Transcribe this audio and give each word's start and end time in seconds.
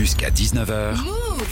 Jusqu'à 0.00 0.30
19h, 0.30 0.96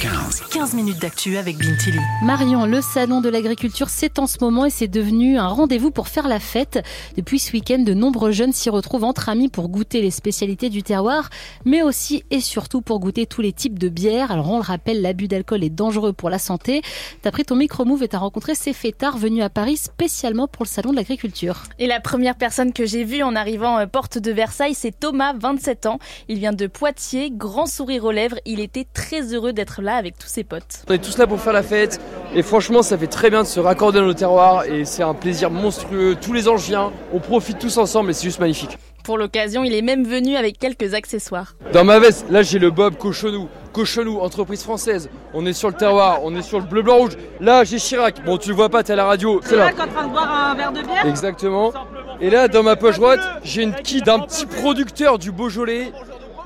15. 0.00 0.42
15 0.50 0.74
minutes 0.74 0.98
d'actu 1.00 1.36
avec 1.36 1.58
Bintili. 1.58 1.98
Marion, 2.22 2.64
le 2.64 2.80
salon 2.80 3.20
de 3.20 3.28
l'agriculture, 3.28 3.90
c'est 3.90 4.18
en 4.18 4.26
ce 4.26 4.38
moment 4.40 4.64
et 4.64 4.70
c'est 4.70 4.88
devenu 4.88 5.36
un 5.36 5.48
rendez-vous 5.48 5.90
pour 5.90 6.08
faire 6.08 6.28
la 6.28 6.40
fête. 6.40 6.78
Depuis 7.18 7.38
ce 7.40 7.52
week-end, 7.52 7.80
de 7.80 7.92
nombreux 7.92 8.30
jeunes 8.30 8.54
s'y 8.54 8.70
retrouvent 8.70 9.04
entre 9.04 9.28
amis 9.28 9.48
pour 9.48 9.68
goûter 9.68 10.00
les 10.00 10.10
spécialités 10.10 10.70
du 10.70 10.82
terroir, 10.82 11.28
mais 11.66 11.82
aussi 11.82 12.24
et 12.30 12.40
surtout 12.40 12.80
pour 12.80 13.00
goûter 13.00 13.26
tous 13.26 13.42
les 13.42 13.52
types 13.52 13.78
de 13.78 13.90
bières. 13.90 14.30
Alors 14.32 14.50
on 14.50 14.56
le 14.56 14.62
rappelle, 14.62 15.02
l'abus 15.02 15.28
d'alcool 15.28 15.62
est 15.62 15.68
dangereux 15.68 16.14
pour 16.14 16.30
la 16.30 16.38
santé. 16.38 16.80
T'as 17.20 17.30
pris 17.30 17.44
ton 17.44 17.56
micro-move 17.56 18.02
et 18.02 18.08
t'as 18.08 18.18
rencontré 18.18 18.54
ces 18.54 18.72
fêtards 18.72 19.18
venus 19.18 19.44
à 19.44 19.50
Paris 19.50 19.76
spécialement 19.76 20.48
pour 20.48 20.64
le 20.64 20.70
salon 20.70 20.92
de 20.92 20.96
l'agriculture. 20.96 21.64
Et 21.78 21.86
la 21.86 22.00
première 22.00 22.36
personne 22.36 22.72
que 22.72 22.86
j'ai 22.86 23.04
vue 23.04 23.22
en 23.22 23.36
arrivant 23.36 23.78
euh, 23.78 23.86
porte 23.86 24.16
de 24.16 24.32
Versailles, 24.32 24.74
c'est 24.74 24.98
Thomas, 24.98 25.34
27 25.34 25.84
ans. 25.84 25.98
Il 26.28 26.38
vient 26.38 26.54
de 26.54 26.66
Poitiers, 26.66 27.30
grand 27.30 27.66
sourire 27.66 28.04
aux 28.04 28.12
lèvres. 28.12 28.37
Il 28.44 28.60
était 28.60 28.86
très 28.92 29.34
heureux 29.34 29.52
d'être 29.52 29.82
là 29.82 29.96
avec 29.96 30.18
tous 30.18 30.28
ses 30.28 30.44
potes. 30.44 30.84
On 30.88 30.92
est 30.92 30.98
tous 30.98 31.18
là 31.18 31.26
pour 31.26 31.40
faire 31.40 31.52
la 31.52 31.62
fête 31.62 32.00
et 32.34 32.42
franchement 32.42 32.82
ça 32.82 32.98
fait 32.98 33.06
très 33.06 33.30
bien 33.30 33.42
de 33.42 33.46
se 33.46 33.60
raccorder 33.60 33.98
dans 34.00 34.06
nos 34.06 34.14
terroirs 34.14 34.64
et 34.64 34.84
c'est 34.84 35.02
un 35.02 35.14
plaisir 35.14 35.50
monstrueux. 35.50 36.16
Tous 36.20 36.32
les 36.32 36.48
ans 36.48 36.56
je 36.56 36.66
viens, 36.66 36.92
on 37.12 37.20
profite 37.20 37.58
tous 37.58 37.78
ensemble 37.78 38.10
et 38.10 38.12
c'est 38.14 38.24
juste 38.24 38.40
magnifique. 38.40 38.78
Pour 39.04 39.16
l'occasion, 39.16 39.64
il 39.64 39.74
est 39.74 39.80
même 39.80 40.04
venu 40.04 40.36
avec 40.36 40.58
quelques 40.58 40.92
accessoires. 40.92 41.54
Dans 41.72 41.84
ma 41.84 41.98
veste, 41.98 42.26
là 42.30 42.42
j'ai 42.42 42.58
le 42.58 42.70
Bob 42.70 42.96
Cochonou. 42.96 43.48
Cochonou, 43.72 44.18
entreprise 44.20 44.62
française. 44.62 45.08
On 45.32 45.46
est 45.46 45.52
sur 45.52 45.68
le 45.68 45.74
terroir, 45.74 46.20
on 46.24 46.34
est 46.36 46.42
sur 46.42 46.58
le 46.58 46.66
bleu, 46.66 46.82
blanc, 46.82 46.98
rouge. 46.98 47.16
Là 47.40 47.64
j'ai 47.64 47.78
Chirac. 47.78 48.24
Bon 48.24 48.36
tu 48.36 48.50
le 48.50 48.54
vois 48.54 48.68
pas, 48.68 48.82
t'es 48.82 48.92
à 48.92 48.96
la 48.96 49.06
radio. 49.06 49.40
C'est 49.44 49.56
là. 49.56 49.68
en 49.68 49.86
train 49.86 50.06
de 50.06 50.12
boire 50.12 50.50
un 50.50 50.54
verre 50.54 50.72
de 50.72 50.82
bière 50.82 51.06
Exactement. 51.06 51.72
Et 52.20 52.30
là 52.30 52.48
dans 52.48 52.62
ma 52.62 52.76
poche 52.76 52.96
droite, 52.96 53.20
j'ai 53.44 53.62
une 53.62 53.74
quille 53.74 54.02
d'un 54.02 54.18
petit 54.18 54.44
producteur 54.44 55.18
du 55.18 55.32
Beaujolais. 55.32 55.92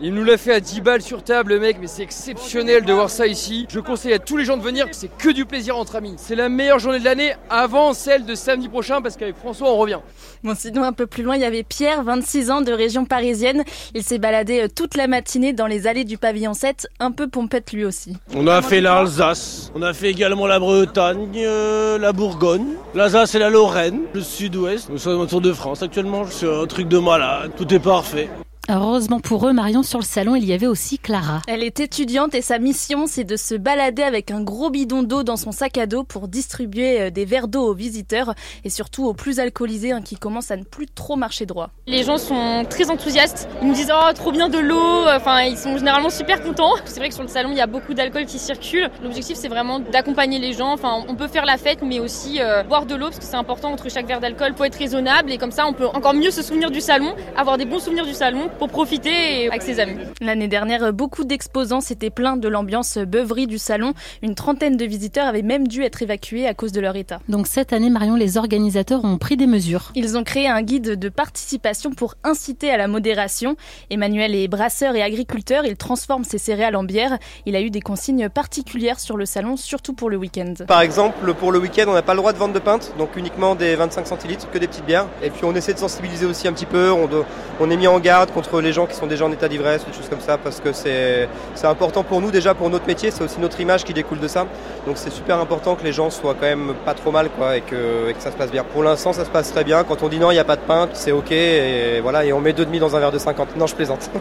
Il 0.01 0.15
nous 0.15 0.25
l'a 0.25 0.37
fait 0.37 0.55
à 0.55 0.61
10 0.61 0.81
balles 0.81 1.03
sur 1.03 1.23
table, 1.23 1.53
le 1.53 1.61
mec, 1.61 1.77
mais 1.81 1.87
c'est 1.87 2.03
exceptionnel 2.03 2.85
de 2.85 2.93
voir 2.93 3.11
ça 3.11 3.27
ici. 3.27 3.67
Je 3.69 3.79
conseille 3.79 4.13
à 4.13 4.19
tous 4.19 4.37
les 4.37 4.45
gens 4.45 4.57
de 4.57 4.63
venir, 4.63 4.87
c'est 4.93 5.11
que 5.17 5.29
du 5.31 5.45
plaisir 5.45 5.77
entre 5.77 5.97
amis. 5.97 6.15
C'est 6.17 6.35
la 6.35 6.49
meilleure 6.49 6.79
journée 6.79 6.99
de 6.99 7.05
l'année 7.05 7.35
avant 7.51 7.93
celle 7.93 8.25
de 8.25 8.35
samedi 8.35 8.69
prochain 8.69 9.01
parce 9.03 9.17
qu'avec 9.17 9.37
François, 9.37 9.71
on 9.71 9.77
revient. 9.77 10.01
Bon, 10.43 10.55
sinon, 10.57 10.83
un 10.83 10.93
peu 10.93 11.07
plus 11.07 11.23
loin, 11.23 11.37
il 11.37 11.43
y 11.43 11.45
avait 11.45 11.63
Pierre, 11.63 12.03
26 12.03 12.51
ans, 12.51 12.61
de 12.63 12.73
région 12.73 13.05
parisienne. 13.05 13.63
Il 13.95 14.03
s'est 14.03 14.19
baladé 14.19 14.63
euh, 14.63 14.69
toute 14.75 14.97
la 14.97 15.07
matinée 15.07 15.53
dans 15.53 15.67
les 15.67 15.87
allées 15.87 16.05
du 16.05 16.19
pavillon 16.19 16.55
7, 16.55 16.89
un 16.99 17.13
peu 17.13 17.29
pompette 17.29 17.73
lui 17.73 17.85
aussi. 17.85 18.17
On 18.35 18.47
a 18.49 18.61
fait 18.63 18.81
l'Alsace, 18.81 19.71
on 19.75 19.83
a 19.83 19.93
fait 19.93 20.11
également 20.11 20.47
la 20.47 20.59
Bretagne, 20.59 21.29
euh, 21.37 21.99
la 21.99 22.13
Bourgogne, 22.13 22.75
l'Alsace 22.95 23.35
et 23.35 23.39
la 23.39 23.51
Lorraine, 23.51 24.01
le 24.15 24.21
sud-ouest. 24.21 24.89
Nous 24.91 24.99
sommes 24.99 25.21
autour 25.21 25.41
de 25.41 25.53
France 25.53 25.83
actuellement, 25.83 26.25
c'est 26.29 26.53
un 26.53 26.67
truc 26.67 26.89
de 26.89 26.99
malade, 26.99 27.53
tout 27.57 27.73
est 27.73 27.79
parfait. 27.79 28.29
Heureusement 28.69 29.19
pour 29.19 29.49
eux, 29.49 29.53
Marion, 29.53 29.83
sur 29.83 29.99
le 29.99 30.05
salon, 30.05 30.37
il 30.37 30.45
y 30.45 30.53
avait 30.53 30.69
aussi 30.69 30.97
Clara. 30.97 31.43
Elle 31.49 31.65
est 31.65 31.81
étudiante 31.81 32.33
et 32.37 32.43
sa 32.43 32.61
mission, 32.61 33.09
c'est 33.09 33.25
de 33.25 33.35
se 33.35 33.57
balader 33.57 34.05
avec 34.05 34.31
un 34.31 34.41
gros 34.41 34.71
bidon 34.71 35.03
d'eau 35.03 35.25
dans 35.25 35.37
son 35.37 35.51
sac 35.51 35.79
à 35.79 35.87
dos 35.87 36.05
pour 36.05 36.29
distribuer 36.29 37.01
euh, 37.01 37.11
des 37.11 37.25
verres 37.25 37.49
d'eau 37.49 37.63
aux 37.63 37.75
visiteurs 37.75 38.35
et 38.63 38.71
surtout 38.71 39.05
aux 39.05 39.15
plus 39.15 39.41
alcoolisés 39.41 39.91
hein, 39.91 40.01
qui 40.01 40.15
commencent 40.15 40.53
à 40.53 40.57
ne 40.57 40.63
plus 40.63 40.87
trop 40.87 41.17
marcher 41.17 41.45
droit. 41.45 41.71
Les 41.89 42.05
gens 42.05 42.19
sont 42.19 42.65
très 42.71 42.89
enthousiastes. 42.89 43.49
Ils 43.63 43.67
nous 43.67 43.75
disent 43.75 43.93
oh 43.93 44.13
trop 44.15 44.31
bien 44.31 44.49
de 44.49 44.59
l'eau. 44.59 45.09
Enfin, 45.13 45.43
ils 45.43 45.59
sont 45.59 45.77
généralement 45.77 46.11
super 46.11 46.41
contents. 46.41 46.75
C'est 46.85 47.01
vrai 47.01 47.09
que 47.09 47.15
sur 47.15 47.25
le 47.25 47.29
salon, 47.29 47.51
il 47.51 47.59
y 47.59 47.61
a 47.61 47.67
beaucoup 47.67 47.95
d'alcool 47.95 48.27
qui 48.27 48.39
circule. 48.39 48.89
L'objectif, 49.03 49.37
c'est 49.37 49.49
vraiment 49.49 49.81
d'accompagner 49.81 50.39
les 50.39 50.53
gens. 50.53 50.73
Enfin, 50.73 51.05
on 51.09 51.17
peut 51.17 51.27
faire 51.27 51.47
la 51.47 51.59
fête, 51.59 51.81
mais 51.83 51.99
aussi 51.99 52.41
euh, 52.41 52.63
boire 52.63 52.87
de 52.87 52.95
l'eau 52.95 53.07
parce 53.07 53.19
que 53.19 53.25
c'est 53.25 53.35
important 53.35 53.73
entre 53.73 53.91
chaque 53.91 54.07
verre 54.07 54.21
d'alcool 54.21 54.55
pour 54.55 54.67
être 54.67 54.79
raisonnable 54.79 55.33
et 55.33 55.39
comme 55.39 55.51
ça, 55.51 55.67
on 55.67 55.73
peut 55.73 55.89
encore 55.89 56.15
mieux 56.15 56.31
se 56.31 56.43
souvenir 56.43 56.71
du 56.71 56.81
salon, 56.81 57.17
avoir 57.37 57.59
des 57.59 57.65
bons 57.65 57.81
souvenirs 57.81 58.07
du 58.07 58.15
salon 58.15 58.51
pour 58.63 58.69
profiter 58.69 59.49
avec 59.49 59.61
ses 59.61 59.81
amis. 59.81 59.97
L'année 60.21 60.47
dernière, 60.47 60.93
beaucoup 60.93 61.25
d'exposants 61.25 61.81
s'étaient 61.81 62.11
plaints 62.11 62.37
de 62.37 62.47
l'ambiance 62.47 62.97
beuverie 62.97 63.49
du 63.49 63.59
salon. 63.59 63.93
Une 64.23 64.37
trentaine 64.37 64.77
de 64.77 64.85
visiteurs 64.85 65.27
avaient 65.27 65.43
même 65.43 65.67
dû 65.67 65.83
être 65.83 66.01
évacués 66.01 66.47
à 66.47 66.55
cause 66.55 66.71
de 66.71 66.81
leur 66.81 66.95
état. 66.95 67.19
Donc 67.29 67.49
cette 67.49 67.73
année, 67.73 67.91
Marion, 67.91 68.15
les 68.15 68.37
organisateurs 68.39 69.05
ont 69.05 69.19
pris 69.19 69.37
des 69.37 69.49
mesures. 69.49 69.91
Ils 69.97 70.17
ont 70.17 70.23
créé 70.23 70.47
un 70.47 70.63
guide 70.63 70.97
de 70.97 71.09
participation 71.09 71.91
pour 71.91 72.15
inciter 72.23 72.71
à 72.71 72.77
la 72.77 72.87
modération. 72.87 73.57
Emmanuel 73.91 74.33
est 74.37 74.47
brasseur 74.47 74.95
et 74.95 75.03
agriculteur. 75.03 75.65
Il 75.67 75.77
transforme 75.77 76.23
ses 76.23 76.39
céréales 76.39 76.77
en 76.77 76.85
bière. 76.85 77.19
Il 77.47 77.57
a 77.57 77.61
eu 77.63 77.71
des 77.71 77.81
consignes 77.81 78.29
particulières 78.29 79.01
sur 79.01 79.17
le 79.17 79.27
salon, 79.27 79.57
surtout 79.57 79.93
pour 79.93 80.09
le 80.09 80.17
week-end. 80.19 80.55
Par 80.69 80.83
exemple, 80.83 81.35
pour 81.35 81.51
le 81.51 81.59
week-end, 81.59 81.87
on 81.89 81.95
n'a 81.95 82.03
pas 82.03 82.15
le 82.15 82.19
droit 82.19 82.33
de 82.33 82.39
vendre 82.39 82.55
de 82.55 82.61
pinte, 82.61 82.95
donc 82.97 83.17
uniquement 83.17 83.57
des 83.57 83.75
25 83.75 84.07
centilitres, 84.07 84.49
que 84.53 84.59
des 84.59 84.69
petites 84.69 84.87
bières. 84.87 85.09
Et 85.21 85.31
puis 85.31 85.45
on 85.45 85.53
essaie 85.57 85.75
de 85.75 85.79
sensibiliser 85.81 86.27
aussi 86.27 86.47
un 86.47 86.53
petit 86.53 86.65
peu. 86.67 86.93
On, 86.93 87.09
doit- 87.09 87.27
on 87.59 87.69
est 87.69 87.77
mis 87.77 87.89
en 87.89 87.99
garde 87.99 88.31
contre 88.43 88.61
les 88.61 88.73
gens 88.73 88.87
qui 88.87 88.95
sont 88.95 89.07
déjà 89.07 89.25
en 89.25 89.33
état 89.33 89.49
d'ivresse, 89.49 89.85
des 89.87 89.93
choses 89.93 90.09
comme 90.09 90.21
ça, 90.21 90.37
parce 90.37 90.61
que 90.61 90.73
c'est 90.73 91.29
important 91.65 92.03
pour 92.03 92.21
nous 92.21 92.31
déjà, 92.31 92.55
pour 92.55 92.69
notre 92.71 92.87
métier, 92.87 93.11
c'est 93.11 93.23
aussi 93.23 93.39
notre 93.41 93.61
image 93.61 93.85
qui 93.85 93.93
découle 93.93 94.19
de 94.19 94.29
ça. 94.29 94.47
Donc 94.87 94.97
c'est 94.97 95.11
super 95.11 95.39
important 95.39 95.77
que 95.77 95.85
les 95.85 95.93
gens 95.93 96.11
soient 96.11 96.35
quand 96.35 96.47
même 96.47 96.75
pas 96.85 96.95
trop 96.95 97.13
mal 97.13 97.31
quoi, 97.31 97.57
et, 97.57 97.61
que, 97.61 98.11
et 98.11 98.15
que 98.15 98.23
ça 98.23 98.33
se 98.33 98.37
passe 98.37 98.51
bien. 98.51 98.65
Pour 98.65 98.83
l'instant, 98.83 99.13
ça 99.13 99.25
se 99.25 99.31
passe 99.31 99.53
très 99.53 99.65
bien. 99.65 99.85
Quand 99.85 100.03
on 100.03 100.09
dit 100.09 100.19
non, 100.19 100.31
il 100.31 100.35
n'y 100.35 100.41
a 100.41 100.45
pas 100.45 100.57
de 100.57 100.63
pinte, 100.63 100.91
c'est 100.95 101.13
ok, 101.13 101.31
et 101.31 102.01
voilà, 102.01 102.25
et 102.25 102.33
on 102.33 102.41
met 102.41 102.53
deux 102.53 102.65
demi 102.65 102.81
dans 102.81 102.97
un 102.97 103.01
verre 103.01 103.13
de 103.13 103.19
50. 103.19 103.57
Non, 103.57 103.67
je 103.67 103.75
plaisante. 103.75 104.11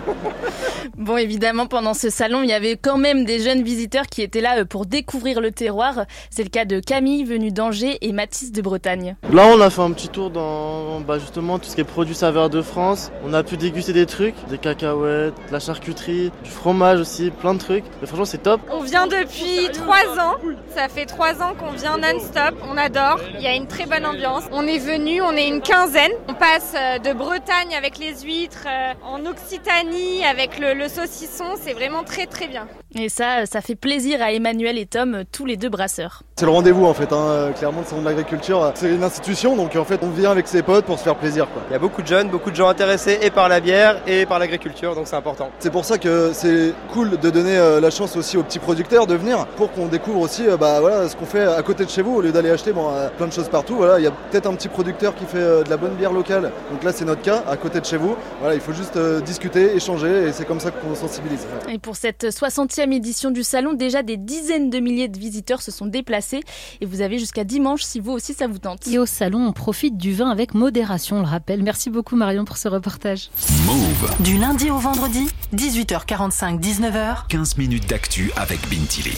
Bon, 0.97 1.17
évidemment, 1.17 1.65
pendant 1.65 1.95
ce 1.95 2.11
salon, 2.11 2.43
il 2.43 2.49
y 2.49 2.53
avait 2.53 2.77
quand 2.77 2.97
même 2.97 3.25
des 3.25 3.39
jeunes 3.39 3.63
visiteurs 3.63 4.05
qui 4.05 4.21
étaient 4.21 4.41
là 4.41 4.59
euh, 4.59 4.65
pour 4.65 4.85
découvrir 4.85 5.41
le 5.41 5.49
terroir. 5.49 6.05
C'est 6.29 6.43
le 6.43 6.49
cas 6.49 6.65
de 6.65 6.79
Camille, 6.79 7.23
venue 7.23 7.51
d'Angers, 7.51 7.97
et 8.01 8.11
Mathis 8.11 8.51
de 8.51 8.61
Bretagne. 8.61 9.15
Là, 9.33 9.47
on 9.47 9.59
a 9.61 9.71
fait 9.71 9.81
un 9.81 9.91
petit 9.93 10.09
tour 10.09 10.29
dans 10.29 10.99
bah, 10.99 11.17
justement 11.17 11.57
tout 11.57 11.65
ce 11.69 11.75
qui 11.75 11.81
est 11.81 11.85
produits 11.85 12.13
saveurs 12.13 12.51
de 12.51 12.61
France. 12.61 13.11
On 13.25 13.33
a 13.33 13.41
pu 13.41 13.57
déguster 13.57 13.93
des 13.93 14.05
trucs, 14.11 14.35
des 14.47 14.57
cacahuètes, 14.57 15.33
de 15.47 15.51
la 15.51 15.59
charcuterie, 15.59 16.31
du 16.43 16.51
fromage 16.51 16.99
aussi, 16.99 17.31
plein 17.31 17.53
de 17.53 17.59
trucs. 17.59 17.85
Mais 17.99 18.07
franchement, 18.07 18.25
c'est 18.25 18.43
top. 18.43 18.61
On 18.71 18.81
vient 18.81 19.07
depuis 19.07 19.69
trois 19.73 20.05
ans. 20.19 20.35
Ça 20.75 20.87
fait 20.89 21.05
trois 21.05 21.41
ans 21.41 21.53
qu'on 21.57 21.71
vient 21.71 21.97
non-stop. 21.97 22.55
On 22.69 22.77
adore. 22.77 23.19
Il 23.35 23.41
y 23.41 23.47
a 23.47 23.55
une 23.55 23.67
très 23.67 23.85
bonne 23.85 24.05
ambiance. 24.05 24.43
On 24.51 24.67
est 24.67 24.79
venu, 24.79 25.21
on 25.21 25.31
est 25.31 25.47
une 25.47 25.61
quinzaine. 25.61 26.11
On 26.27 26.33
passe 26.33 26.73
euh, 26.75 26.99
de 26.99 27.13
Bretagne 27.13 27.75
avec 27.75 27.97
les 27.97 28.13
huîtres, 28.21 28.67
euh, 28.67 28.93
en 29.03 29.25
Occitanie 29.25 30.25
avec 30.25 30.59
le, 30.59 30.73
le 30.73 30.87
saucisson. 30.87 31.45
C'est 31.61 31.73
vraiment 31.73 32.03
très 32.03 32.25
très 32.25 32.47
bien. 32.47 32.67
Et 32.93 33.07
ça, 33.07 33.45
ça 33.45 33.61
fait 33.61 33.75
plaisir 33.75 34.21
à 34.21 34.33
Emmanuel 34.33 34.77
et 34.77 34.85
Tom, 34.85 35.15
euh, 35.15 35.23
tous 35.31 35.45
les 35.45 35.55
deux 35.55 35.69
brasseurs. 35.69 36.23
C'est 36.35 36.45
le 36.45 36.51
rendez-vous 36.51 36.85
en 36.85 36.93
fait, 36.93 37.13
hein. 37.13 37.27
Euh, 37.29 37.51
clairement 37.51 37.81
le 37.81 37.85
salon 37.85 38.01
de 38.01 38.07
l'agriculture, 38.07 38.71
c'est 38.75 38.89
une 38.89 39.03
institution 39.03 39.55
donc 39.55 39.75
en 39.75 39.85
fait 39.85 39.99
on 40.01 40.09
vient 40.09 40.31
avec 40.31 40.47
ses 40.47 40.61
potes 40.61 40.85
pour 40.85 40.97
se 40.97 41.03
faire 41.03 41.15
plaisir 41.15 41.47
quoi. 41.53 41.61
Il 41.69 41.73
y 41.73 41.75
a 41.75 41.79
beaucoup 41.79 42.01
de 42.01 42.07
jeunes, 42.07 42.29
beaucoup 42.29 42.51
de 42.51 42.55
gens 42.55 42.67
intéressés 42.67 43.19
et 43.21 43.29
par 43.29 43.47
la 43.47 43.59
bière 43.59 44.01
et 44.07 44.25
par 44.25 44.39
l'agriculture, 44.39 44.95
donc 44.95 45.07
c'est 45.07 45.15
important. 45.15 45.51
C'est 45.59 45.69
pour 45.71 45.85
ça 45.85 45.97
que 45.97 46.31
c'est 46.33 46.73
cool 46.91 47.17
de 47.19 47.29
donner 47.29 47.57
euh, 47.57 47.79
la 47.79 47.91
chance 47.91 48.15
aussi 48.17 48.37
aux 48.37 48.43
petits 48.43 48.59
producteurs 48.59 49.07
de 49.07 49.15
venir 49.15 49.45
pour 49.55 49.71
qu'on 49.71 49.85
découvre 49.87 50.19
aussi 50.19 50.47
euh, 50.47 50.57
bah, 50.57 50.81
voilà, 50.81 51.07
ce 51.07 51.15
qu'on 51.15 51.25
fait 51.25 51.43
à 51.43 51.61
côté 51.61 51.85
de 51.85 51.89
chez 51.89 52.01
vous 52.01 52.15
au 52.15 52.21
lieu 52.21 52.31
d'aller 52.31 52.49
acheter 52.49 52.73
bon, 52.73 52.89
euh, 52.91 53.07
plein 53.15 53.27
de 53.27 53.33
choses 53.33 53.47
partout. 53.49 53.75
Voilà, 53.75 53.99
il 53.99 54.03
y 54.03 54.07
a 54.07 54.11
peut-être 54.11 54.47
un 54.47 54.55
petit 54.55 54.67
producteur 54.67 55.15
qui 55.15 55.25
fait 55.25 55.37
euh, 55.37 55.63
de 55.63 55.69
la 55.69 55.77
bonne 55.77 55.93
bière 55.93 56.11
locale, 56.11 56.51
donc 56.71 56.83
là 56.83 56.91
c'est 56.91 57.05
notre 57.05 57.21
cas, 57.21 57.43
à 57.47 57.55
côté 57.55 57.79
de 57.79 57.85
chez 57.85 57.97
vous. 57.97 58.15
Voilà, 58.39 58.55
il 58.55 58.61
faut 58.61 58.73
juste 58.73 58.97
euh, 58.97 59.21
discuter, 59.21 59.75
échanger 59.75 60.27
et 60.27 60.31
c'est 60.33 60.45
comme 60.45 60.59
ça 60.59 60.71
qu'on 60.71 60.95
sensibilise. 60.95 61.45
Et 61.69 61.77
pour 61.77 61.95
cette 61.95 62.23
60e 62.25 62.80
édition 62.89 63.31
du 63.31 63.43
salon, 63.43 63.73
déjà 63.73 64.03
des 64.03 64.17
dizaines 64.17 64.69
de 64.69 64.79
milliers 64.79 65.07
de 65.07 65.17
visiteurs 65.19 65.61
se 65.61 65.71
sont 65.71 65.85
déplacés. 65.85 66.41
Et 66.81 66.85
vous 66.85 67.01
avez 67.01 67.19
jusqu'à 67.19 67.43
dimanche 67.43 67.83
si 67.83 67.99
vous 67.99 68.11
aussi 68.11 68.33
ça 68.33 68.47
vous 68.47 68.59
tente. 68.59 68.87
Et 68.87 68.97
au 68.97 69.05
salon, 69.05 69.45
on 69.45 69.51
profite 69.51 69.97
du 69.97 70.13
vin 70.13 70.29
avec 70.29 70.53
modération, 70.53 71.17
on 71.17 71.21
le 71.21 71.27
rappelle. 71.27 71.63
Merci 71.63 71.89
beaucoup 71.89 72.15
Marion 72.15 72.45
pour 72.45 72.57
ce 72.57 72.67
reportage. 72.67 73.29
Move. 73.65 74.15
Du 74.21 74.37
lundi 74.37 74.69
au 74.69 74.77
vendredi, 74.77 75.27
18h45, 75.55 76.59
19h. 76.59 77.27
15 77.27 77.57
minutes 77.57 77.89
d'actu 77.89 78.31
avec 78.35 78.59
Bintili. 78.69 79.09